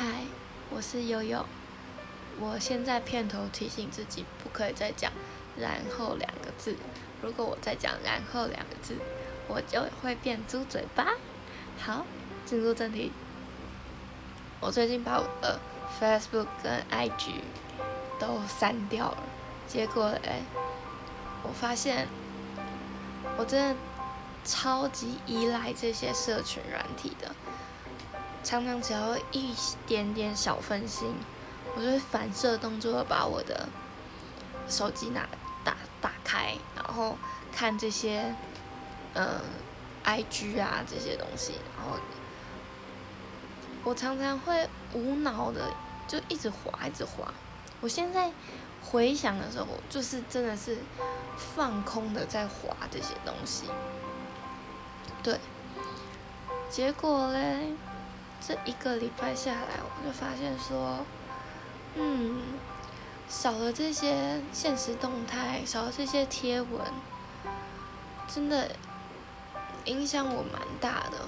[0.00, 0.22] 嗨，
[0.70, 1.44] 我是悠悠。
[2.38, 5.10] 我现在片头提醒自己不可以再讲
[5.58, 6.76] “然后”两个字。
[7.20, 8.94] 如果我再讲“然后”两个字，
[9.48, 11.14] 我就会变猪嘴巴。
[11.80, 12.06] 好，
[12.46, 13.10] 进入正题。
[14.60, 15.58] 我最近把我的
[16.00, 17.32] Facebook 跟 IG
[18.20, 19.24] 都删掉了，
[19.66, 20.42] 结果哎，
[21.42, 22.06] 我发现
[23.36, 23.74] 我真的
[24.48, 27.34] 超级依赖这些社群软体的。
[28.42, 29.54] 常常只要一
[29.86, 31.14] 点点小分心，
[31.76, 33.68] 我就会反射动作把我的
[34.66, 35.28] 手机拿
[35.62, 37.18] 打打开，然后
[37.52, 38.34] 看这些，
[39.14, 39.28] 嗯
[40.04, 41.98] ，IG 啊这些东西，然后
[43.84, 45.70] 我常常会无脑的
[46.06, 47.30] 就一直滑，一直滑。
[47.80, 48.32] 我现在
[48.82, 50.78] 回想的时候，就是真的是
[51.36, 53.64] 放空的在滑这些东西，
[55.28, 55.38] 对，
[56.70, 57.74] 结果嘞。
[58.40, 61.04] 这一个礼拜下来，我就发现说，
[61.96, 62.40] 嗯，
[63.28, 66.80] 少了这些现实动态，少了这些贴文，
[68.26, 68.70] 真的
[69.84, 71.26] 影响我蛮大的。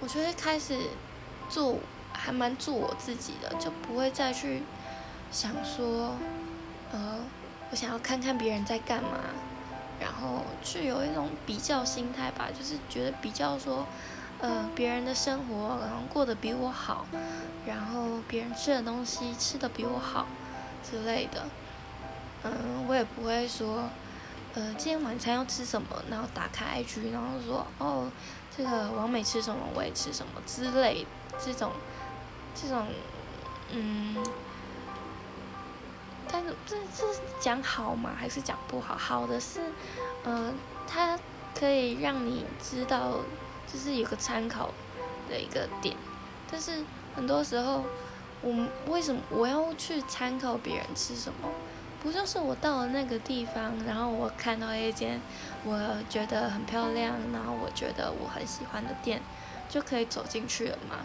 [0.00, 0.78] 我觉得开始
[1.50, 1.80] 做
[2.14, 4.62] 还蛮做我自己的，就不会再去
[5.30, 6.14] 想说，
[6.92, 7.18] 呃，
[7.70, 9.18] 我想要看看别人在干嘛，
[10.00, 13.86] 然后去有一种比较心态吧，就是觉得比较说。
[14.38, 17.06] 呃，别人的生活然后过得比我好，
[17.66, 20.26] 然后别人吃的东西吃的比我好
[20.84, 21.42] 之类的，
[22.42, 23.88] 嗯，我也不会说，
[24.52, 28.10] 呃，今天晚餐要吃什么，然后打开 IG，然后说，哦，
[28.54, 31.06] 这个王美吃什么，我也吃什么之类，
[31.42, 31.72] 这种，
[32.54, 32.86] 这种，
[33.72, 34.22] 嗯，
[36.66, 38.10] 这这是讲好吗？
[38.16, 38.96] 还是讲不好？
[38.96, 39.60] 好的是，
[40.24, 40.54] 嗯，
[40.86, 41.18] 它
[41.58, 43.20] 可以让你知道。
[43.68, 44.70] 就是有个参考
[45.28, 45.96] 的一个点，
[46.48, 46.84] 但是
[47.16, 47.82] 很多时候，
[48.40, 51.48] 我为什么我要去参考别人吃什么？
[52.00, 55.20] 不就是我到了那个地方，然后我看到一间
[55.64, 55.76] 我
[56.08, 59.20] 觉得很漂亮，然后我觉得我很喜欢的店，
[59.68, 61.04] 就可以走进去了吗？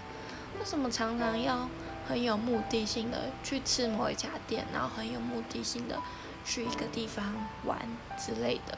[0.59, 1.67] 为什么常常要
[2.07, 6.00] 很有目的性的去吃某一家店，然后很有目的性的
[6.45, 7.78] 去一个地方玩
[8.17, 8.78] 之类的？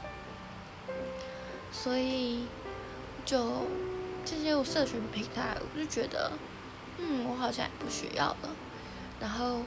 [1.71, 2.47] 所以。
[3.25, 3.61] 就
[4.25, 6.33] 这些社群平台，我就觉得，
[6.97, 8.49] 嗯，我好像也不需要了。
[9.17, 9.61] 然后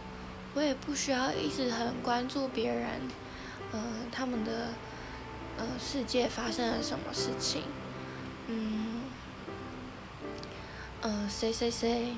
[0.52, 3.00] 我也不需要一直很关注别人，
[3.72, 4.68] 呃，他们的
[5.56, 7.62] 呃世界发生了什么事情，
[8.48, 9.04] 嗯，
[11.00, 12.14] 呃，谁谁谁，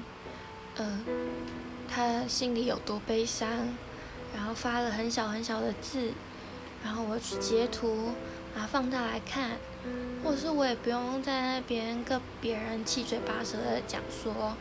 [0.79, 1.01] 呃，
[1.89, 3.49] 他心里有多悲伤，
[4.35, 6.13] 然后发了很小很小的字，
[6.83, 8.13] 然后我去截图，
[8.55, 9.53] 把它放大来看。
[10.23, 14.55] 或者是我也不用在那边跟别人七嘴八舌的讲说，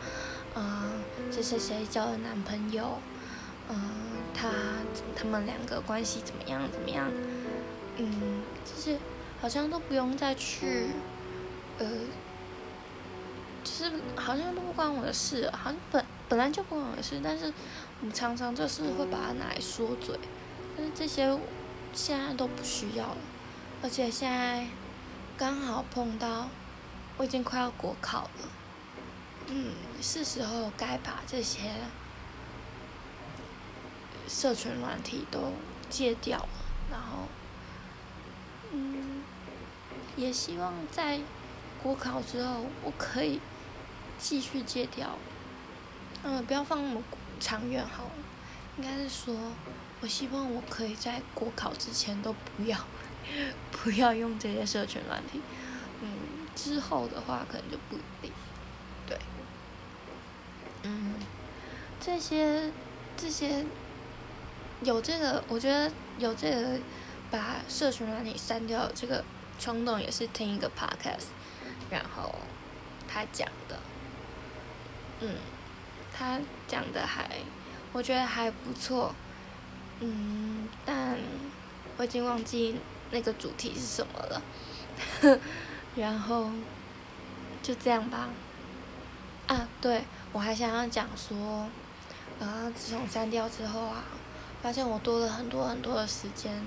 [0.56, 0.92] 嗯，
[1.32, 3.00] 谁谁谁交了男朋友，
[3.68, 3.76] 嗯，
[4.34, 4.50] 他
[5.16, 7.12] 他们两个关系怎么样怎么样，
[7.98, 8.98] 嗯，就是
[9.42, 10.92] 好像都不用再去，
[11.80, 11.88] 呃，
[13.68, 17.52] 就是好像都不关我的事，好像本本来就不关我的事，但是
[18.00, 20.18] 我们常常就是会把它拿来说嘴，
[20.78, 21.38] 但是这些
[21.94, 23.18] 现在都不需要了，
[23.84, 24.68] 而且现在。
[25.40, 26.50] 刚好碰到，
[27.16, 28.50] 我已经快要国考了，
[29.50, 31.76] 嗯，是时候该把这些
[34.28, 35.54] 社群软体都
[35.92, 36.50] 戒掉了，
[36.90, 37.28] 然后，
[38.72, 39.22] 嗯，
[40.16, 41.20] 也希望在
[41.84, 43.40] 国考之后我可以
[44.18, 45.18] 继续戒掉，
[46.24, 47.02] 嗯，不要放那么
[47.40, 48.12] 长远好了，
[48.78, 49.36] 应该是说，
[50.02, 52.78] 我希望我可以在国考之前都不要。
[53.72, 55.42] 不要用这些社群软体，
[56.02, 56.08] 嗯，
[56.56, 58.32] 之后的话可能就不一定，
[59.06, 59.20] 对，
[60.84, 61.16] 嗯，
[62.00, 62.72] 这些
[63.18, 63.66] 这些
[64.82, 66.80] 有这个，我觉得有这个
[67.30, 69.26] 把社群软体删掉这个
[69.60, 71.28] 冲动，也是听一个 podcast，
[71.90, 72.34] 然后
[73.10, 73.78] 他讲的，
[75.22, 75.36] 嗯，
[76.14, 77.30] 他讲的还
[77.94, 79.14] 我觉得还不错，
[80.00, 81.18] 嗯，但
[81.98, 82.76] 我已经忘记。
[83.10, 84.42] 那个主题是什么了？
[85.96, 86.52] 然后
[87.64, 88.28] 就这样吧。
[89.48, 90.04] 啊，对，
[90.34, 91.70] 我还想要讲说，
[92.38, 94.04] 啊，自从删掉之后啊，
[94.62, 96.62] 发现我多了很多很多的时间，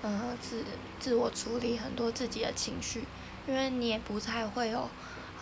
[0.00, 0.64] 呃，自
[0.98, 3.04] 自我处理很多自己的情绪，
[3.46, 4.88] 因为你也不太会有，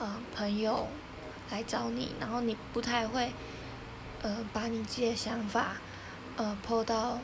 [0.00, 0.88] 呃，朋友
[1.50, 3.32] 来找你，然后你不太会，
[4.22, 5.76] 呃，把你自己的想法，
[6.36, 7.18] 呃，po 到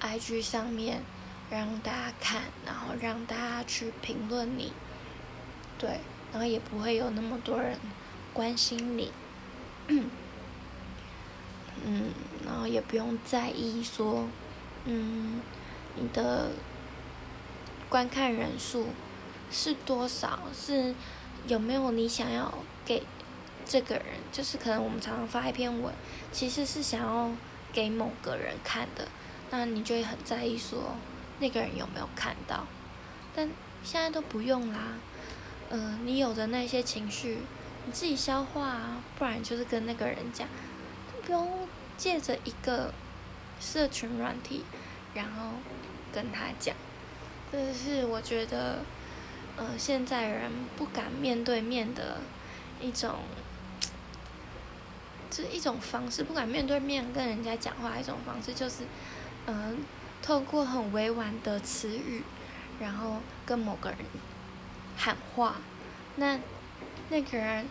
[0.00, 1.02] IG 上面。
[1.48, 4.72] 让大家看，然后让大家去评论你，
[5.78, 6.00] 对，
[6.32, 7.78] 然后也不会有那么多人
[8.34, 9.12] 关心你。
[9.86, 10.10] 嗯，
[12.44, 14.26] 然后也不用在意说，
[14.86, 15.40] 嗯，
[15.94, 16.50] 你的
[17.88, 18.88] 观看人数
[19.48, 20.96] 是多少，是
[21.46, 22.52] 有没有你想要
[22.84, 23.04] 给
[23.66, 25.92] 这个人，就是可能我们常常发一篇文，
[26.32, 27.30] 其实是想要
[27.72, 29.08] 给某个人看的，
[29.50, 30.94] 那你就会很在意说
[31.40, 32.66] 那个人有没有看到，
[33.34, 33.50] 但
[33.82, 34.94] 现在都不用啦，
[35.70, 37.40] 嗯，你有的那些情绪。
[37.88, 38.80] 你自己消化，
[39.16, 40.48] 不然就是跟那个人讲，
[41.24, 42.92] 不用借着一个
[43.60, 44.64] 社群软体，
[45.14, 45.50] 然后
[46.12, 46.74] 跟他讲。
[47.52, 48.80] 这是我觉得，
[49.56, 52.18] 呃，现在人不敢面对面的
[52.80, 53.20] 一种，
[55.30, 58.84] 这一种方式，不敢面对面跟人家讲话一种方式，就是，
[59.46, 59.78] 嗯，
[60.22, 62.22] 透过很委婉的词语，
[62.80, 63.98] 然后跟某个人
[64.96, 65.56] 喊话，
[66.16, 66.38] 那。
[67.08, 67.68] 那个人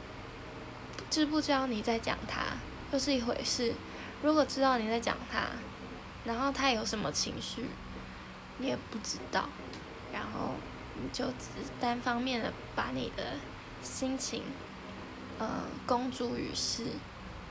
[1.10, 2.42] 知不知道你在讲他，
[2.94, 3.74] 又是一回事。
[4.24, 5.48] 如果知道你在讲他，
[6.24, 7.66] 然后他有什么情绪，
[8.60, 9.50] 你也不知道，
[10.14, 10.52] 然后
[10.94, 11.50] 你就只
[11.82, 13.34] 单方面的把你的
[13.84, 14.44] 心情，
[15.38, 16.86] 呃，公诸于世，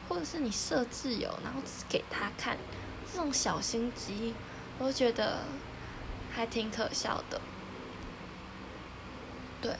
[0.08, 2.56] 或者是你设自由，然后给他看，
[3.12, 4.34] 这种小心机，
[4.78, 5.40] 我觉得
[6.32, 7.40] 还挺可笑的。
[9.60, 9.74] 对。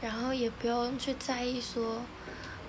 [0.00, 2.02] 然后也不用去在意说，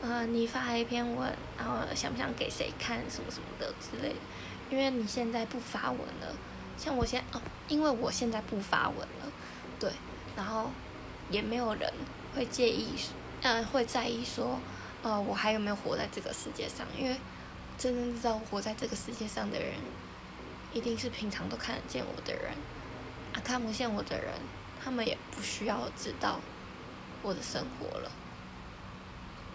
[0.02, 4.16] 呃，你发一篇文，然后想不想给谁看什么什么的之类的，
[4.70, 6.34] 因为你现在不发文了，
[6.78, 9.32] 像我现哦，因为我现在不发文了，
[9.78, 9.92] 对，
[10.38, 10.72] 然后
[11.30, 11.92] 也没有人
[12.34, 12.94] 会介意，
[13.42, 14.58] 嗯，会在意说，
[15.06, 16.88] 呃，我还有没有活在这个世界上？
[16.98, 17.16] 因为
[17.78, 19.76] 真正知道活在这个世界上的人，
[20.74, 22.54] 一定是平常都看得见我的人，
[23.32, 24.34] 啊，看不见我的人，
[24.84, 26.40] 他们也不需要知道。
[27.22, 28.12] 我的生活了，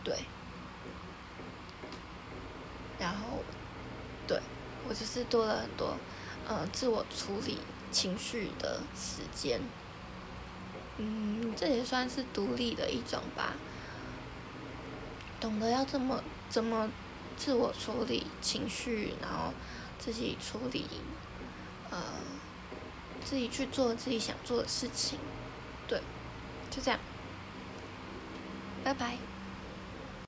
[0.02, 0.24] 对，
[2.98, 3.44] 然后，
[4.26, 4.40] 对
[4.88, 5.96] 我就是多了很多，
[6.48, 7.58] 呃，自我处理
[7.92, 9.60] 情绪的时间，
[10.96, 13.54] 嗯，这也算是独立的一种吧，
[15.40, 16.90] 懂得要怎么怎么
[17.36, 19.52] 自我处理情绪，然后
[19.98, 20.86] 自己处理，
[21.90, 21.98] 呃，
[23.24, 25.18] 自己去做自己想做的事情，
[25.88, 26.02] 对，
[26.70, 27.00] 就这样。
[28.84, 29.29] 拜拜。